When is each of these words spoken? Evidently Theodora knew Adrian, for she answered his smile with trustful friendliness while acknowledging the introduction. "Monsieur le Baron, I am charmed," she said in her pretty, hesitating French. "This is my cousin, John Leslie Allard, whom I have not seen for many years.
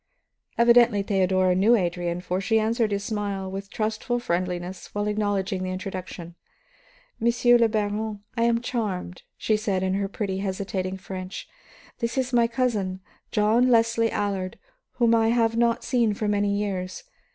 Evidently 0.57 1.03
Theodora 1.03 1.53
knew 1.53 1.75
Adrian, 1.75 2.21
for 2.21 2.41
she 2.41 2.59
answered 2.59 2.91
his 2.91 3.03
smile 3.03 3.51
with 3.51 3.69
trustful 3.69 4.17
friendliness 4.19 4.87
while 4.95 5.05
acknowledging 5.07 5.61
the 5.61 5.69
introduction. 5.69 6.33
"Monsieur 7.19 7.55
le 7.59 7.69
Baron, 7.69 8.23
I 8.35 8.45
am 8.45 8.61
charmed," 8.61 9.21
she 9.37 9.55
said 9.55 9.83
in 9.83 9.93
her 9.93 10.07
pretty, 10.07 10.39
hesitating 10.39 10.97
French. 10.97 11.47
"This 11.99 12.17
is 12.17 12.33
my 12.33 12.47
cousin, 12.47 12.99
John 13.29 13.67
Leslie 13.69 14.09
Allard, 14.11 14.57
whom 14.93 15.13
I 15.13 15.27
have 15.27 15.55
not 15.55 15.83
seen 15.83 16.15
for 16.15 16.27
many 16.27 16.49
years. 16.51 17.03